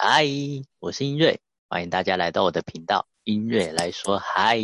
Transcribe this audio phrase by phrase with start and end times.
[0.00, 0.24] 嗨，
[0.78, 4.56] 我是音瑞，欢迎大家来到我的频道，音瑞来说嗨。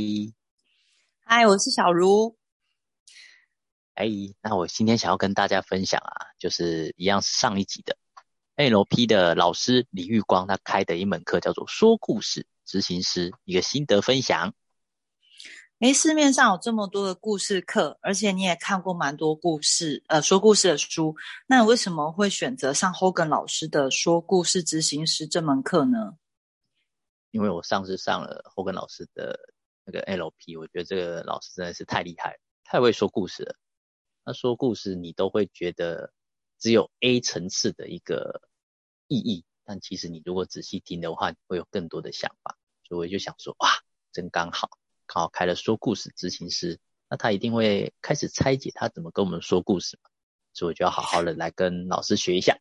[1.25, 2.37] 嗨，我是小茹。
[3.95, 4.07] 哎，
[4.41, 7.99] 那我今天想要跟大家分享啊，就是一样是上一集的
[8.55, 14.55] NLP 的老师李玉光他开的一门课，叫做说故事执行师一个心得分享。
[15.85, 21.15] 诶，市面上有这么多的故事课，而且你也看过蛮多故事，呃，说故事的书。
[21.47, 26.17] 那你为什么会选择上 Hogan 老师的说故事执行师这门课呢？
[27.33, 29.39] 因为我上次上了 Hogan 老师的
[29.85, 33.55] 那个 LP，我觉得这个老师真的是太厉害，太会说故事了。
[34.25, 36.15] 那说故事，你都会觉得
[36.59, 38.41] 只有 A 层次的一个
[39.07, 42.57] 意义，但其实你如果仔细听的话，会有更多的想法。
[42.89, 43.69] 所以我就想说，哇，
[44.13, 44.71] 真刚好。
[45.07, 50.11] 刚好开了说故事执行师，那他一定会开始拆解他怎么跟我们说故事嘛，
[50.53, 52.59] 所以我就要好好的来跟老师学一下。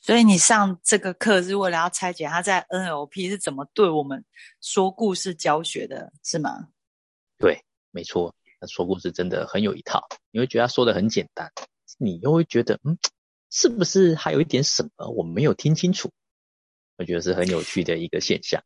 [0.00, 4.24] 所以你上这个课是为了要拆解他在 NLP 是怎么对我们
[4.60, 6.68] 说故事教学的，是吗？
[7.38, 11.52] 对，没错，那说故事真的很有一套，你会觉得他说的很简单，
[11.98, 12.98] 你又会觉得，嗯，
[13.50, 16.10] 是不是还有一点什么我没有听清楚？
[16.96, 18.62] 我觉得是很有趣的一个现象。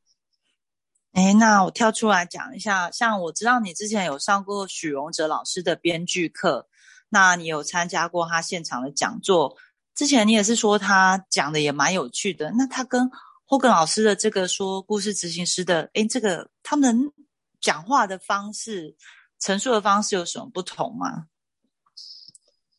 [1.15, 6.69] 哎，那我跳出来讲一下，像我知道你之前有上过许荣哲老师的编剧课，
[7.09, 9.57] 那你有参加过他现场的讲座。
[9.95, 12.51] 之前你也是说他讲的也蛮有趣的。
[12.57, 13.09] 那他跟
[13.45, 17.13] 霍根老师的这个说故事执行师的，哎，这个他们
[17.61, 18.97] 讲话的方式、
[19.39, 21.27] 陈述的方式有什么不同吗？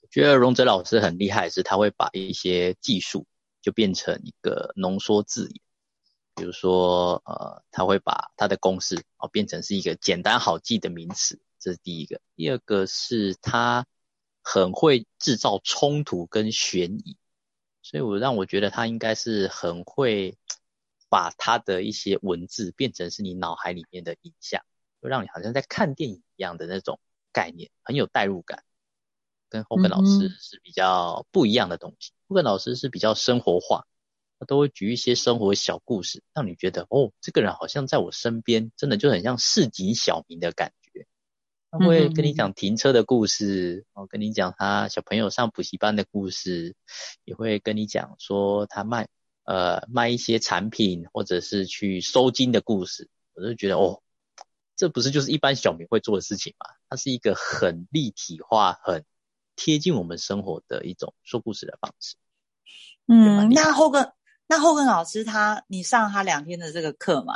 [0.01, 3.25] 我觉得荣哲老师很厉害，是他会把一些技术
[3.61, 5.61] 就变成一个浓缩字眼。
[6.35, 12.19] 比如说，呃，他会把他的公式哦变成是一个简单好记的名词，这是第一个。
[12.35, 13.87] 第二个是他
[14.41, 17.17] 很会制造冲突跟悬疑，
[17.81, 20.37] 所以我让我觉得他应该是很会
[21.09, 24.61] 把他的一些文字变成是你脑海里面的影像，
[25.01, 26.99] 就让你好像在看电影一样的那种
[27.31, 28.63] 概念，很有代入感。
[29.47, 33.87] 跟后根老师是比较不一样的东西，后根老师是比较生活化。
[34.37, 41.07] 他都会举一些生活小故事，让你觉得哦，这个人好像在我身边，真的就很像市井小民的感觉。
[41.71, 46.75] 他会跟你讲停车的故事，哦，跟你讲他小朋友上补习班的故事，
[47.25, 49.07] 也会跟你讲说他卖
[49.43, 53.09] 呃卖一些产品，或者是去收金的故事。
[53.33, 54.01] 我就觉得哦，
[54.75, 56.75] 这不是就是一般小民会做的事情吗？
[56.89, 59.05] 它是一个很立体化、很
[59.55, 62.15] 贴近我们生活的一种说故事的方式。
[63.07, 64.13] 嗯，那后个。
[64.47, 67.33] 那后根老师他，你上他两天的这个课嘛？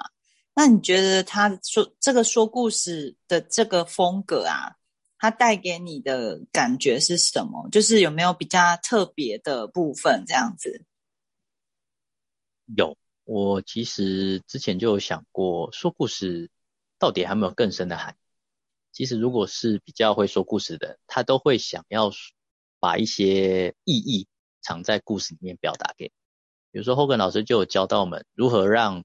[0.53, 4.75] 那你觉得他说这个说故事的这个风格啊，
[5.17, 7.69] 他带给你的感觉是什么？
[7.71, 10.85] 就是有没有比较特别的部分这样子？
[12.75, 16.51] 有，我其实之前就有想过，说故事
[16.99, 18.17] 到底还没有更深的含义。
[18.91, 22.11] 其实如果是比较会说故事的，他都会想要
[22.79, 24.27] 把一些意义
[24.61, 26.11] 藏在故事里面表达给。
[26.71, 29.03] 比如说，后根老师就有教到我们如何让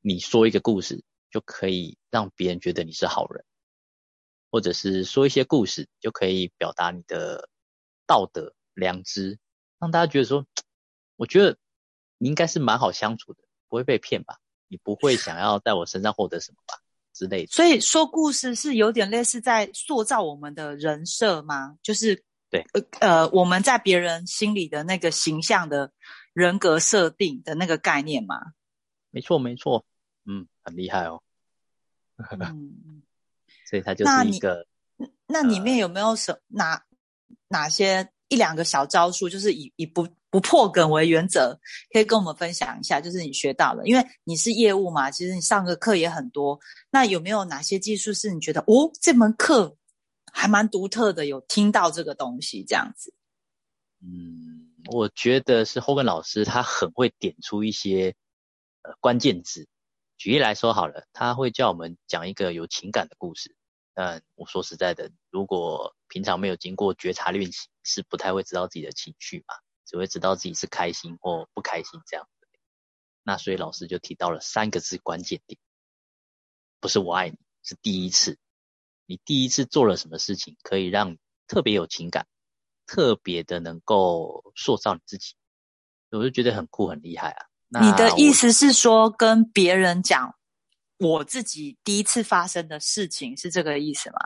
[0.00, 3.44] 你说一个故事，就可以让别人觉得你是好人，
[4.52, 7.48] 或者是说一些故事，就可以表达你的
[8.06, 9.40] 道德良知，
[9.80, 10.46] 让大家觉得说，
[11.16, 11.58] 我觉得
[12.16, 14.38] 你应该是蛮好相处的，不会被骗吧？
[14.68, 16.74] 你不会想要在我身上获得什么吧？
[17.12, 17.50] 之类的。
[17.50, 21.76] 所以说故事是有点类似在塑造我们的人设吗？
[21.82, 22.64] 就是对，
[23.00, 25.90] 呃，我们在别人心里的那个形象的。
[26.34, 28.52] 人格设定的那个概念吗？
[29.10, 29.86] 没错，没错，
[30.26, 31.22] 嗯，很厉害哦。
[32.32, 33.02] 嗯，
[33.70, 34.66] 所以它就是一个。
[35.26, 36.84] 那里面有没有什哪
[37.48, 41.58] 哪些一两个小招数，就是以以不不破梗为原则，
[41.92, 43.00] 可以跟我们分享一下？
[43.00, 46.58] 就是你学到了，因为你是业务嘛，其实你上个课也很多。
[46.90, 49.76] 那有没有哪些技术是你觉得哦，这门课
[50.32, 51.26] 还蛮独特的？
[51.26, 53.14] 有听到这个东西这样子？
[54.02, 54.63] 嗯。
[54.86, 58.14] 我觉得是后根老师，他很会点出一些
[58.82, 59.66] 呃关键字。
[60.16, 63.56] 举例来说好了，他会叫我们讲一个有情感的故事。
[63.94, 69.54] 但我说实在的，如果平常没有经过觉察练习，是不太会知道自己的情绪嘛，
[69.86, 72.28] 只会知道自己是开心或不开心这样。
[73.22, 75.58] 那所以老师就提到了三个字关键点，
[76.80, 78.38] 不是我爱你，是第一次。
[79.06, 81.16] 你第一次做了什么事情，可以让
[81.46, 82.26] 特别有情感？
[82.86, 85.34] 特别的能够塑造你自己，
[86.10, 87.46] 我就觉得很酷很厉害啊！
[87.80, 90.34] 你的意思是说，跟别人讲
[90.98, 94.18] 我自己第一次发生的事情是这个意思吗？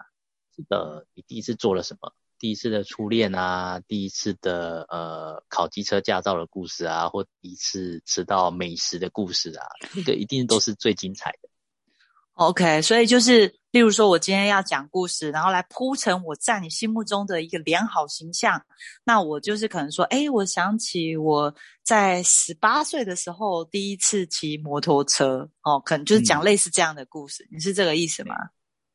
[0.55, 2.13] 是的，你第一次做了什么？
[2.41, 9.67] 第一次的初恋啊，第一次的呃考机车驾照的故事啊，或第一次吃到美食的故事啊，
[9.97, 11.49] 那个一定都是最精彩的。
[12.39, 18.65] OK，所以就是，例如说，我今天要讲故事，然后来铺成我在你心目中的一个良好形象。
[19.05, 21.55] 那我就是可能说，哎，我想起我
[21.85, 27.47] 在十八岁的时候第一次骑摩托车，哦，可能就是讲类似这样的故事。
[27.53, 28.35] 你是这个意思吗？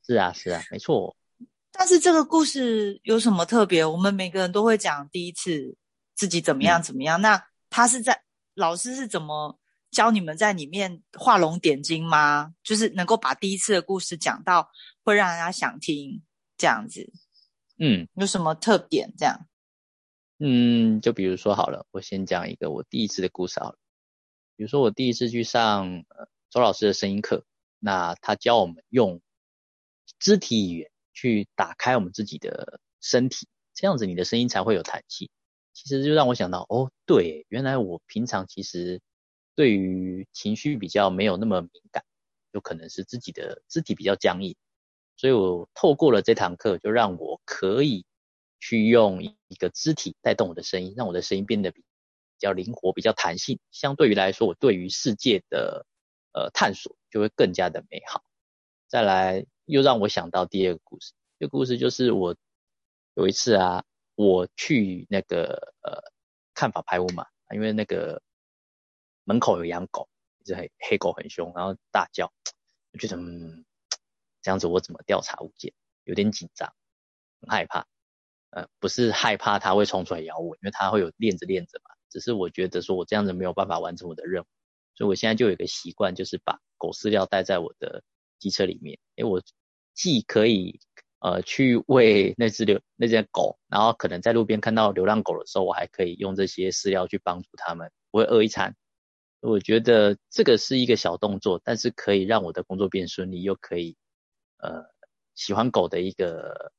[0.07, 1.15] 是啊，是啊，没错。
[1.71, 3.85] 但是这个故事有什么特别？
[3.85, 5.75] 我们每个人都会讲第一次
[6.15, 7.21] 自己怎么样怎么样。
[7.21, 7.39] 那
[7.69, 8.19] 他是在
[8.55, 9.59] 老师是怎么？
[9.93, 12.55] 教你们在里面画龙点睛吗？
[12.63, 14.71] 就是能够把第一次的故事讲到
[15.03, 16.23] 会让人家想听
[16.57, 17.13] 这样子。
[17.77, 19.47] 嗯，有什么特点这样？
[20.39, 23.77] 嗯，就比如说好了，我先讲一个我第一次的故事好了。
[24.55, 26.03] 比如说我第一次去上
[26.49, 27.45] 周老师的声音课，
[27.77, 29.21] 那他教我们用
[30.17, 35.29] 肢体语言去打开我们自己的身体，这样子你的声音才会有弹性。
[35.71, 38.99] 其实就让我想到，哦，对，原来我平常其实。
[39.55, 42.03] 对于情绪比较没有那么敏感，
[42.51, 44.55] 有可能是自己的肢体比较僵硬，
[45.15, 48.03] 所以我透过了这堂课，就让我可以
[48.59, 51.83] 去用一个肢体带动我的声音，让我的声音变得比
[52.39, 53.59] 较灵活、比较弹性。
[53.69, 55.85] 相对于来说，我对于世界的
[56.33, 58.23] 呃探索就会更加的美好。
[58.87, 62.35] 再来，又让我想到第二个故事，这个故事就是我
[63.13, 63.83] 有一次啊，
[64.15, 66.11] 我去那个呃
[66.55, 68.21] 看法拍屋嘛，因为那个。
[69.25, 70.09] 门口有养狗，
[70.39, 72.31] 一只黑黑狗很凶，然后大叫，
[72.93, 73.65] 我觉得嗯，
[74.41, 75.73] 这样子我怎么调查物件？
[76.05, 76.73] 有点紧张，
[77.41, 77.85] 很害怕。
[78.51, 81.95] 呃，不是害怕它会冲出来咬我，因为它会有链子链着嘛。
[82.09, 84.45] 只是我觉得说我这样子没有办法完成我的任务，
[84.95, 88.03] 所以我现在就有一个习惯，就是把狗饲料带在我的
[88.39, 88.99] 机车里面。
[89.15, 89.41] 诶，我
[89.95, 90.79] 既可以
[91.19, 98.75] 呃去喂那只流那只狗，然后可能在路边看到流浪狗的时候，我还可以用这些饲料去帮助它们，不会饿一餐。
[99.45, 103.97] 我觉得这个是一个小动作，但是可以让我的工作变顺利，又可以
[104.57, 104.85] 呃
[105.35, 106.71] 喜欢狗的一个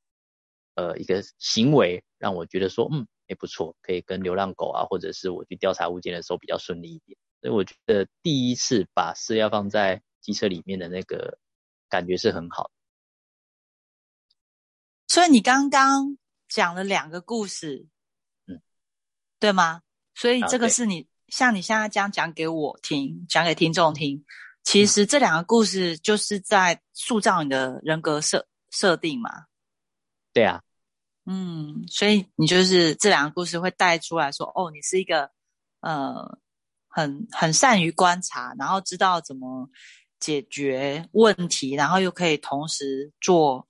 [0.75, 7.19] 呃一个行为，让我觉得说嗯也不错，可以跟流浪狗啊，或者是我去调查物件的时候比较顺利一点。
[7.43, 11.39] 所以我觉得第一次把饲料放在机车里面的那个
[11.91, 12.71] 感觉是很好的。
[15.07, 16.17] 所以你刚刚
[16.49, 17.87] 讲了两个故事，
[18.47, 18.63] 嗯，
[19.39, 19.83] 对吗？
[20.15, 21.07] 所以这个是你。
[21.29, 24.25] 像你现在这样讲给我听，讲给听众听，
[24.63, 29.47] 其实这两个故事就是在塑造你的人格设设定嘛。
[30.33, 30.63] 对啊，
[31.27, 35.31] 嗯，所以你就是这两个故事会带出来说，哦，你是一个
[35.81, 36.39] 呃
[36.89, 39.69] 很很善于观察，然后知道怎么
[40.21, 43.67] 解决问题，然后又可以同时做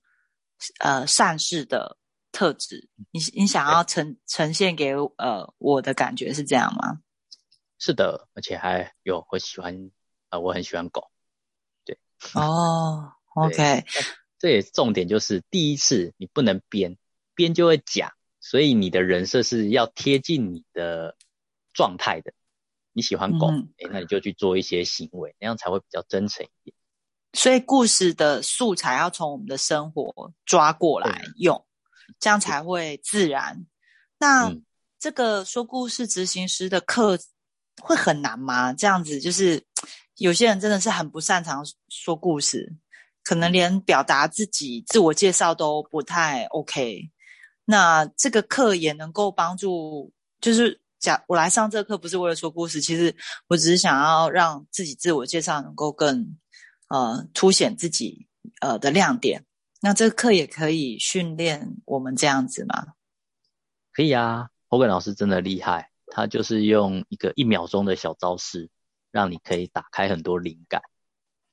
[0.79, 1.97] 呃善事的
[2.31, 2.89] 特质。
[3.11, 6.99] 你你想要呈呈现给呃我的感觉是这样吗？
[7.77, 9.91] 是的，而且还有我喜欢
[10.29, 11.11] 啊，我很喜欢狗，
[11.83, 11.99] 对。
[12.33, 13.83] 哦，OK，
[14.39, 16.97] 这也重点就是第一次你不能编，
[17.35, 21.17] 编就会假，所以你的人设是要贴近你的
[21.73, 22.33] 状态的。
[22.93, 26.75] 你喜欢狗，哎，那你就去做一些行为，那样才会比较真诚一点。
[27.33, 31.65] 所以故事的素材要从我们的生活抓过来用，
[32.21, 33.67] 这样才会自然。
[34.17, 34.55] 那
[34.97, 37.19] 这个说故事执行师的课。
[37.81, 38.73] 会很难吗？
[38.73, 39.63] 这样子就是
[40.17, 42.73] 有些人真的是很不擅长说故事，
[43.23, 47.11] 可能连表达自己、自我介绍都不太 OK。
[47.65, 53.15] 那这个课也能够帮助，就是讲我来上这课不是为了说故事，其实
[53.47, 56.37] 我只是想要让自己自我介绍能够更
[56.89, 58.27] 呃凸显自己
[58.61, 59.43] 呃的亮点。
[59.81, 62.93] 那这个课也可以训练我们这样子吗？
[63.93, 65.91] 可以啊，侯根老师真的厉害。
[66.15, 68.69] 他就是用一个一秒钟的小招式，
[69.11, 70.81] 让你可以打开很多灵感。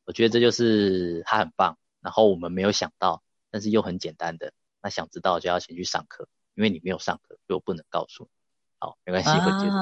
[0.04, 1.76] 我觉得这就是他很棒。
[2.00, 4.52] 然后我们没有想到，但是又很简单的。
[4.81, 8.31] 那想知道就要先去上课，因为你没有上课，所以我不能告诉你。
[8.78, 9.73] 好，没关系，会接受。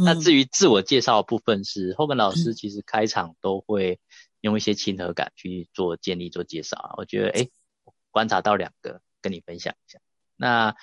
[0.04, 4.00] 那至于自我介绍的部分，是后根老师其实开场都会
[4.40, 6.94] 用一些亲和感去做建立、做介绍啊。
[6.96, 7.48] 我觉得，哎，
[8.10, 9.98] 观察到两个，跟你分享一下。
[10.36, 10.76] 那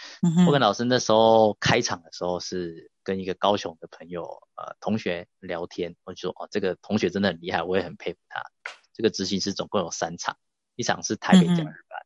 [0.48, 4.24] 我跟老师那时候开场的时候是跟一个高雄的朋友
[4.56, 8.42] 呃同学聊天，我就说哦这个同学真的很厉害，我也很佩服他。
[8.94, 10.38] 这个执行师总共有三场，
[10.76, 12.06] 一场是台北假日班，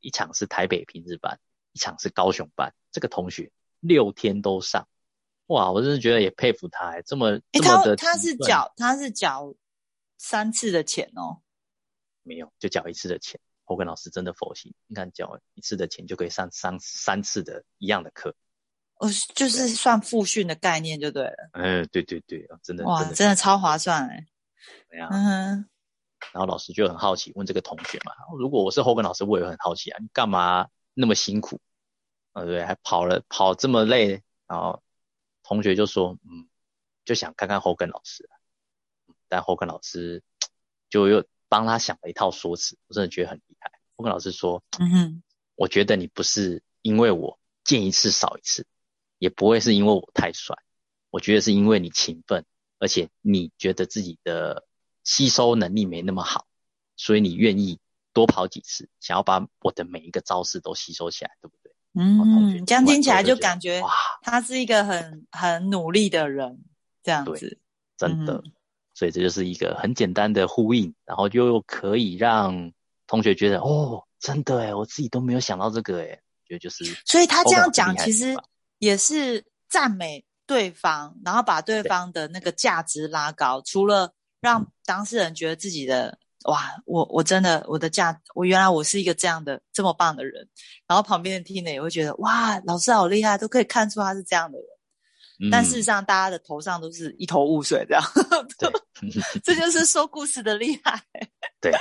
[0.00, 1.38] 一场是台北平日班，
[1.72, 2.74] 一场是高雄班。
[2.90, 4.88] 这个同学六天都上，
[5.46, 7.96] 哇，我真的觉得也佩服他，这么这么的。
[7.96, 9.54] 他是缴他是缴
[10.18, 11.42] 三次的钱哦，
[12.22, 13.40] 没有就缴一次的钱。
[13.72, 18.34] 侯根老师真的佛心，你看交一次的钱就可以上三三次的一样的课，
[18.96, 21.50] 哦，就是算复训的概念就对了。
[21.54, 24.26] 嗯，对对对，真的哇，真的超划算哎。
[24.90, 25.66] 对呀，嗯。
[26.34, 31.58] 然后老师就很好奇，问这个同学嘛，如果我是侯根老师，我也很好奇啊，你干嘛那么辛苦？
[32.32, 34.82] 啊，对，还跑了跑这么累，然后
[35.42, 36.46] 同学就说，嗯，
[37.06, 38.28] 就想看看侯根老师，
[39.28, 40.22] 但侯根老师
[40.90, 43.70] 就又帮他想了一套说辞，我真的觉得很厉害。
[43.96, 45.22] 我跟老师说，嗯哼，
[45.54, 48.66] 我觉得你不是因为我见一次少一次，
[49.18, 50.56] 也不会是因为我太帅，
[51.10, 52.46] 我觉得是因为你勤奋，
[52.78, 54.64] 而且你觉得自己的。
[55.04, 56.46] 吸收能力没那么好，
[56.94, 57.80] 所以你愿意
[58.12, 61.72] 多跑几次，想要把我的每一个招式都吸收起来，对不对？
[61.94, 63.90] 嗯，这样听起来就感觉哇，
[64.22, 66.62] 他是一个很很努力的人，
[67.02, 67.58] 这样子，
[67.98, 68.44] 真的。
[69.02, 72.72] 所以这就是一个很简单的呼应，然后又可以让
[73.08, 76.84] 同学觉得哦，真的哎，我自己都没有想到这个哎，觉得就是。
[77.04, 78.36] 所以他这样讲其实
[78.78, 84.12] 也是赞美对方，然后把对方的那个价值拉高，除了。
[84.42, 90.48] 让当事人觉得自己的哇，我我真的我的价，我原来我是一个这样的这么棒的人，
[90.88, 94.66] 然后旁边的听呢也会觉得哇，老师好厉害，都可以看出他是这样的人。
[95.48, 98.02] 但事实上，大家的头上都是一头雾水，这样。
[98.58, 98.68] 对，
[99.42, 101.02] 这就是说故事的厉害。
[101.60, 101.72] 对，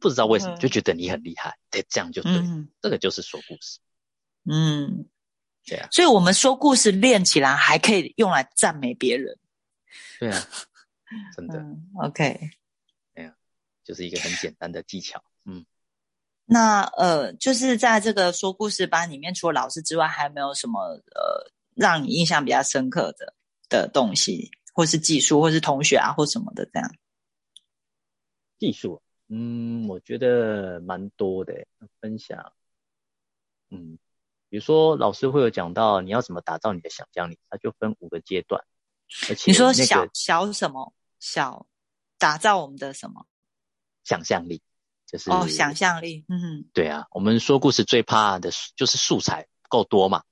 [0.00, 2.32] 不知道为什么就觉得你很厉害，对，这样就对，
[2.80, 3.78] 这个就是说故事。
[4.50, 5.06] 嗯，
[5.64, 5.88] 对啊。
[5.90, 9.38] 所以我们说故事练起来还可以用来赞美别人。
[10.18, 10.48] 对啊。
[11.36, 11.60] 真的
[12.00, 12.22] ，OK，
[13.14, 13.34] 哎呀，
[13.82, 15.66] 就是一个很简单的技巧，嗯。
[16.44, 20.80] 那呃，就是在这个说故事班里面，除了老师之外，还有没有什么
[21.14, 23.34] 呃，让你印象比较深刻的
[23.68, 26.94] 的东西，或是技术，或是同学啊，或什么的这样？
[28.58, 31.66] 技术，嗯，我觉得蛮多的
[32.00, 32.52] 分享，
[33.70, 33.98] 嗯，
[34.48, 38.62] 比如说老师会有讲到你要怎么打造你的想象力，它就分五个阶段，
[39.28, 40.92] 而且你说小小什么？
[41.18, 41.66] 小
[42.16, 43.26] 打造我们的什么
[44.04, 44.62] 想象力，
[45.06, 50.24] 就是哦，想象力，嗯，对啊，我们说故事最怕的就是素材够多嘛，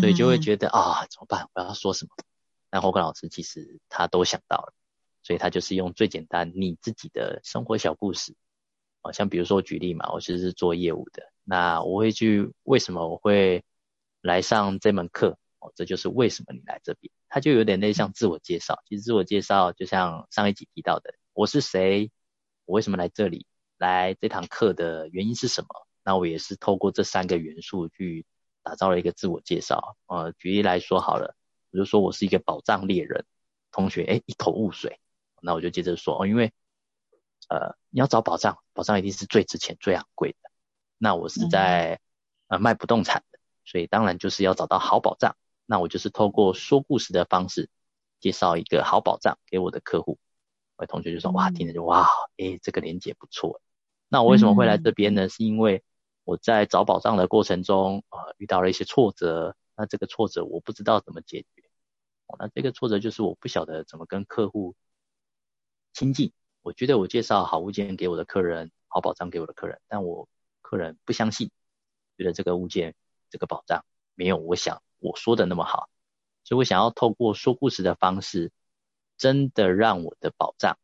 [0.00, 1.48] 所以就会觉得啊，怎么办？
[1.54, 2.10] 我要说什么？
[2.70, 4.74] 但侯克老师其实他都想到了，
[5.22, 8.34] 所以他就是用最简单你自己的生活小故事，
[9.00, 13.64] 好像比如说举例嘛，我其实是做业务的，那我会去为什么我会
[14.20, 15.38] 来上这门课？
[15.60, 18.80] 哦，这就是为什么你来这边，他就有点类像自我介绍。
[18.88, 22.12] 其实自我介绍就像上一集提到的，我是谁，
[22.64, 23.44] 我为什么来这里，
[23.76, 25.68] 来这堂课的原因是什么？
[26.04, 28.24] 那我也是透过这三个元素去
[28.62, 29.96] 打造了一个自我介绍。
[30.06, 31.34] 呃，举例来说好了，
[31.70, 33.24] 我就说我是一个宝藏猎人。
[33.70, 34.98] 同学，哎，一头雾水。
[35.40, 36.52] 那我就接着说，哦，因为
[37.48, 40.50] 呃，你要找宝藏，宝藏一定是最值钱、最昂贵的。
[40.96, 42.00] 那我是在
[42.48, 45.36] 呃卖不动产的，所以当然就是要找到好宝藏。
[45.66, 47.68] 那我就是透过说故事的方式，
[48.20, 50.18] 介绍一个好宝藏给我的客户。
[50.76, 52.08] 我同学就说：“哇，听着就哇，
[52.38, 53.60] 诶，这个连接不错。”
[54.08, 55.28] 那我为什么会来这边呢？
[55.28, 55.84] 是因为
[56.24, 59.54] 我在找宝藏的过程中，呃，遇到了一些挫折。
[59.76, 61.57] 那这个挫折我不知道怎么解决。
[62.38, 64.74] 那这个挫折就是我不晓得怎么跟客户
[65.92, 66.32] 亲近。
[66.62, 70.28] 我觉得我介绍好物件给我的客人，好保障给我的客人，但我
[70.60, 71.50] 客人不相信，
[72.18, 72.94] 觉得这个物件、
[73.30, 74.82] 这个保障没有我想。
[74.98, 75.88] 我说的那么好，
[76.42, 78.50] 所以我想要透过说故事的方式，
[79.16, 80.76] 真的让我的保障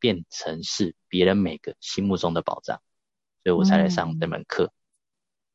[0.00, 2.82] 变成是别人每个心目中的保障，
[3.44, 4.72] 所以我才来上这门课。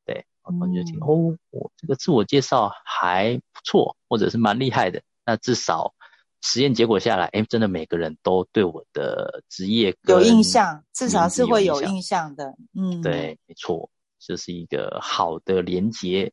[0.05, 5.03] 对，我同学听哦，我这个自我介绍还不错，或者是蛮厉害的。
[5.25, 5.93] 那至少
[6.41, 12.55] 实验结果下来，哎，真的每个人都对我的职业有印象，至少是会有印象的。
[12.73, 13.89] 嗯，对，没错，
[14.19, 16.31] 这是一个好的连接。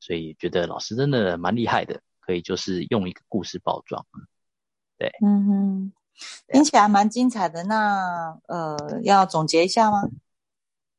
[0.00, 4.04] 所以觉得老师真的蛮厉害的，可以就是用一个故事包装，
[4.98, 5.92] 对，嗯哼，
[6.48, 7.62] 听起来蛮精彩的。
[7.62, 10.02] 那呃，要总结一下吗？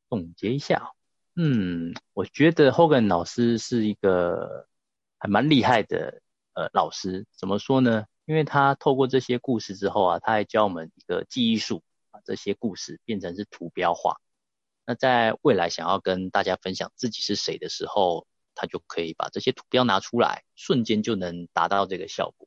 [0.08, 0.92] 总结一下，
[1.36, 4.66] 嗯，我觉得 Hogan 老师是一个
[5.18, 6.22] 还蛮厉害的
[6.54, 7.26] 呃老师。
[7.36, 8.06] 怎么说呢？
[8.24, 14.20] 因为他透过这些故事之后啊，他还教我们一个记忆术，把这些故事变成是图标化。
[14.86, 18.26] 那在未来想要跟大家分享自己是谁的时候。
[18.56, 22.46] 他就可以把这些图标拿出来，瞬间就能达到这个效果。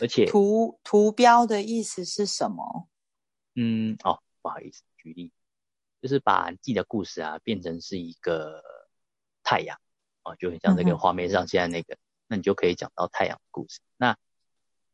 [0.00, 2.88] 而且图图标的意思是什么？
[3.54, 5.30] 嗯，哦，不好意思，举例
[6.00, 8.62] 就是把自己的故事啊变成是一个
[9.42, 9.78] 太阳
[10.22, 11.98] 啊，就很像这个画面上现在那个，
[12.30, 13.80] 那你就可以讲到太阳的故事。
[13.96, 14.16] 那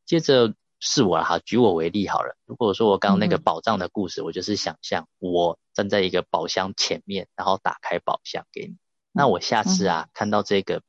[0.06, 2.34] 接着是我哈，举我为例好了。
[2.46, 8.76] 如果说我刚刚那个嗯宝藏的故事，我就是想象我站在一个宝箱前面，然后打开宝箱给你。
[9.12, 10.80] 那我下次啊、看到这个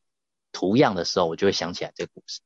[0.53, 2.39] 图样的时候，我就会想起来这个故事。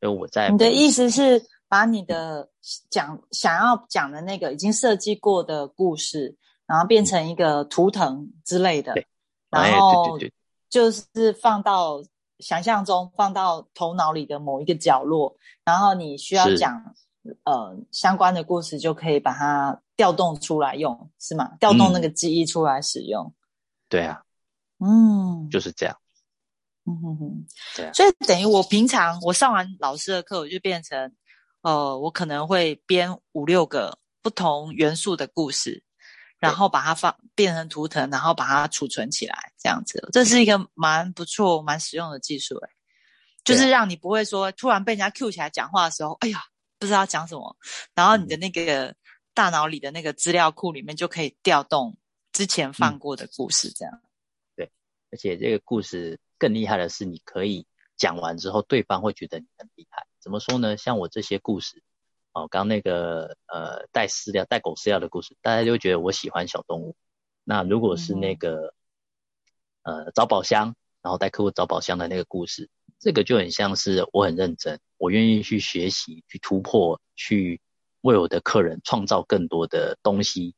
[0.00, 2.48] 所以我在你的意思思是把你的
[2.90, 8.94] 讲想要讲的那个已经设计过的故事，然后变成一个图腾之类的
[9.50, 10.18] 然后
[10.68, 12.02] 就是放到
[12.38, 16.94] 想象中，放到头脑里的某一个角落，然后你需要讲
[17.44, 21.56] 呃相关的故事，就可以把它调动出来用，是吗？
[21.58, 23.32] 调动那个记忆出来使用。
[23.88, 24.22] 对啊，
[24.78, 25.96] 嗯，就是这样。
[26.88, 31.12] 嗯哼哼，对啊所以等于我平常我上完老师的课，我就变成，
[31.62, 35.82] 呃，我可能会编五六个不同元素的故事，
[36.38, 42.70] 然后把它放变成图腾，然后把它储存起来，这样子，这是一个蛮不错、蛮实用的技术，诶，
[43.44, 46.42] 就是让你不会说突然被人家 Q 起来讲话的时候，哎呀，
[46.78, 47.56] 不知道讲什么，
[47.94, 48.94] 然后你的那个
[49.34, 51.96] 大脑里的那个资料库里面就可以调动
[52.32, 54.02] 之前放过的故事，这样。
[54.54, 54.70] 对
[55.10, 57.66] 而且这个故事更厉害的是，你可以
[57.96, 60.06] 讲完之后，对方会觉得你很厉害。
[60.20, 60.76] 怎么说呢？
[60.76, 61.82] 像我这些故事，
[62.36, 66.94] 哦，刚刚那个呃带饲料、带狗饲料的故事，大家就会觉得我喜欢小动物。
[67.44, 68.74] 那如果是那个、
[69.84, 72.68] 呃找宝箱，然后带客户找宝箱的那个故事，
[73.00, 77.58] 这个就很像是我很认真，我愿意去学习、去突破、去
[78.02, 80.54] 为我的客人创造更多的东西。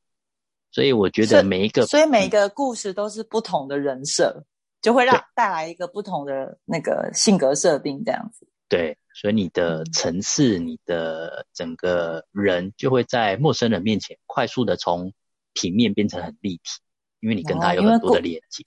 [0.72, 4.44] 所以我觉得每一个，所以每一个故事都是不同的人设，
[4.82, 8.48] 就会让带来一个不同的那个性格设定，这样子。
[8.68, 15.12] 对，所以你的嗯层次，你的整个人就会在陌生人面前快速的从
[15.54, 16.80] 平面变成很立体，
[17.18, 18.64] 因为你跟他有很多的故连接。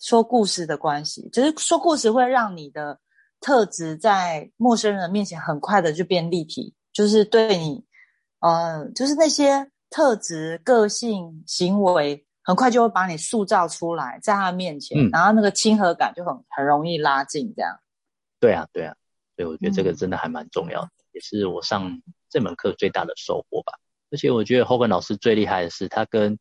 [0.00, 2.98] 说故事的关系，就是说故事会让你的
[3.38, 7.84] 特质在陌生人面前很快的就变立体，就是对你，
[8.40, 17.78] 呃，就是那些特质、个性、行为，很快就会把你塑造出来，在他面前，嗯然后那个亲和感就很很容易拉近，这样。
[18.40, 18.96] 对啊，对啊，
[19.36, 19.96] 所以我觉得这个嗯。
[19.96, 23.78] 真的还蛮重要的，也是我上这门课最大的收获吧。
[24.10, 26.38] 而且我觉得 Hogan 老师最厉害的是，他跟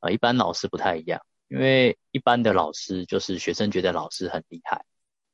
[0.00, 4.84] 呃一般老师不太一样，因为一般的老师就是学生觉得老师很厉害，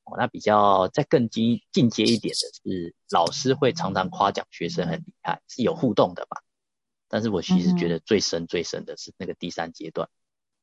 [0.05, 6.43] 哦，那比较再更进进阶一点的是，老师会常常夸奖学生很厉害，是有互动的吧。
[7.09, 10.09] 但是我其实觉得最深最深的是那个第三阶段，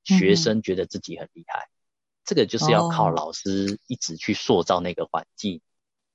[0.10, 1.68] 嗯学生觉得自己很厉害，
[2.24, 3.14] 这个就是要靠哦。
[3.14, 5.62] 老师一直去塑造那个环境，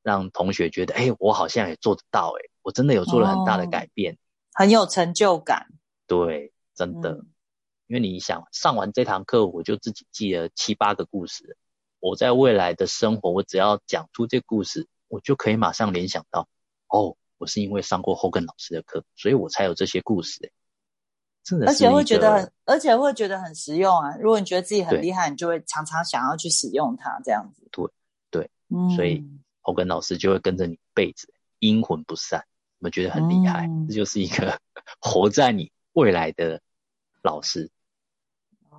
[0.04, 4.16] 让同学觉得，哎、我好像也做得到、哎，我真的有做了很大的哦改变。
[4.52, 5.66] 很有成就感。
[6.06, 7.26] 对，真的，嗯
[7.86, 11.56] 因为你想上完这堂课，我就自己记了七八个故事，
[12.00, 16.48] 我在未来的生活，我只要讲出这故事，我就可以马上联想到，
[16.88, 20.50] 哦，我是因为上过 Hogan 老师的课，所以我才有这些故事、哎，
[21.44, 24.16] 真的而且会觉得很，而且会觉得很实用啊！
[24.18, 27.68] 如果你觉得自己很对厉害，你就会常常想要去使用它，这样子。
[27.70, 27.86] 对
[28.30, 29.22] 对，嗯，所以
[29.64, 32.44] Hogan 老师就会跟着你一辈子，阴魂不散。
[32.78, 34.60] 我们觉得很厉害，嗯这就是一个
[35.00, 36.60] 活在你未来的
[37.22, 37.70] 老师，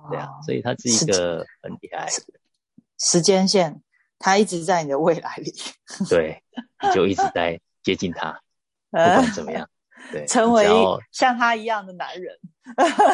[0.08, 2.38] 对啊，所以他是一个很厉害的，
[2.98, 3.82] 时间线，
[4.20, 5.52] 他一直在你的未来里，
[6.08, 6.40] 对，
[6.82, 8.40] 你就一直在接近他，
[8.92, 9.68] 不呃管怎么样，
[10.12, 10.68] 对， 成为
[11.10, 12.38] 像他一样的男人，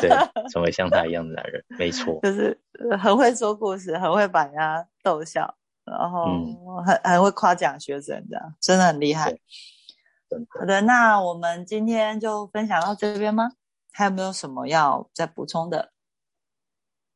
[0.03, 0.11] 对，
[0.51, 9.39] 成为像他一样的男人，没错，就是呃很会说故事，很会把人家逗笑，然后嗯很很会夸奖学生，这样真的很厉害。
[10.59, 13.51] 好的，那我们今天就分享到这边吗？
[13.93, 15.93] 还有没有什么要再补充的？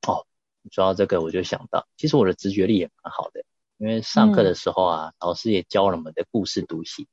[0.06, 0.26] 哦
[0.70, 3.44] 说到这个，我就想到，其实我的直觉力也蛮好的，
[3.78, 7.06] 因为上课的时候啊，老师也教了我们的故事读写，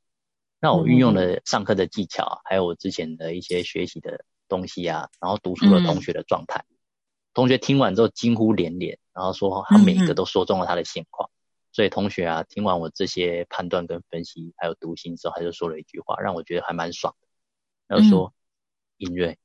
[0.59, 6.65] 那我运用了上课的技巧，还有我之前的一些学习的东西啊，然后读出了同学的状态。
[7.33, 11.29] 同学听完之后惊呼连连，然后说他每一个都说中了他的现况。
[11.73, 17.27] 所以同学啊，听完我这些判断跟分析，还有读心之后，他就说了一句话，让我觉得还蛮爽的。
[17.87, 18.33] 他就说
[18.97, 19.39] ：“英瑞，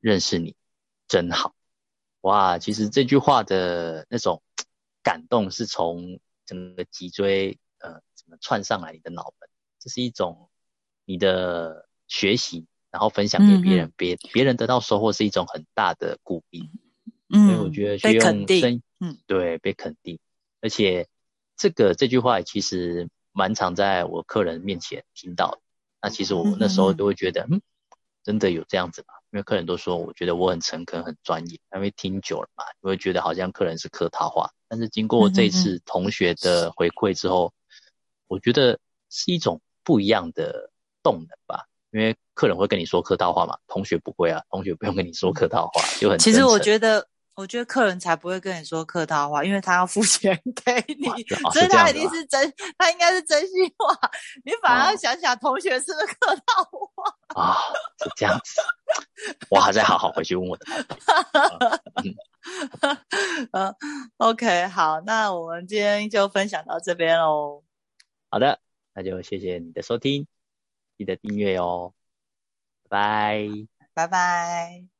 [0.00, 0.54] 认识你
[1.08, 1.54] 真好。”
[2.22, 4.40] 哇，其实这句话的那种
[5.02, 9.50] 感动是从整个脊椎呃怎么串上来你的脑门，
[9.80, 10.48] 这是一种
[11.04, 16.70] 你的学习，然后分享给别人，别别人得到收获是一种很大的鼓励。
[17.28, 20.20] 嗯，所以我觉得去被用肯定声，嗯，对，被肯定，
[20.60, 21.08] 而且
[21.62, 25.58] 这个这句话其实蛮常在我客人面前听到的。
[26.00, 27.62] 那其实我那时候都会觉得，嗯，
[28.24, 29.14] 真的有这样子吗？
[29.30, 34.50] 因为客人都说，我觉得我很诚恳、很专业，因为听久了嘛，就会觉得好像客人是客套话。
[34.66, 37.54] 但是经过这次同学的回馈之后，
[38.26, 46.18] 我觉得是一种不一样的动能吧，因为客人会跟你说客套话嘛，同学不会啊，同学不用跟你说客套话，就很。
[46.18, 47.06] 其实我觉得。
[47.34, 51.06] 我觉得客人才不会跟你说客套话，因为他要付 钱给你，
[51.52, 54.10] 所以他一定是真，他应该是真心话。
[54.44, 57.56] 你反而要想想同学是不是客套话啊？
[58.02, 58.60] 是这样子，
[59.50, 60.66] 我还在好好回去问我的。
[63.52, 63.74] 嗯
[64.18, 67.64] ，OK，好，那我们今天就分享到这边喽。
[68.28, 68.60] 好的，
[68.94, 70.26] 那就谢谢你的收听，
[70.98, 71.94] 记得订阅哦，
[72.88, 73.48] 拜
[73.94, 74.91] 拜，拜拜。